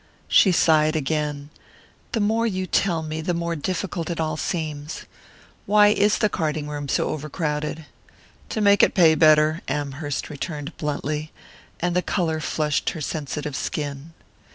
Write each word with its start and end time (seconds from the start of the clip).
She 0.27 0.51
sighed 0.51 0.95
again. 0.95 1.51
"The 2.13 2.19
more 2.19 2.47
you 2.47 2.65
tell 2.65 3.03
me, 3.03 3.21
the 3.21 3.35
more 3.35 3.55
difficult 3.55 4.09
it 4.09 4.19
all 4.19 4.35
seems. 4.35 5.03
Why 5.67 5.89
is 5.89 6.17
the 6.17 6.27
carding 6.27 6.67
room 6.67 6.89
so 6.89 7.09
over 7.09 7.29
crowded?" 7.29 7.85
"To 8.49 8.61
make 8.61 8.81
it 8.81 8.95
pay 8.95 9.13
better," 9.13 9.61
Amherst 9.67 10.27
returned 10.27 10.75
bluntly; 10.77 11.31
and 11.79 11.95
the 11.95 12.01
colour 12.01 12.39
flushed 12.39 12.89
her 12.89 13.01
sensitive 13.01 13.55
skin. 13.55 14.13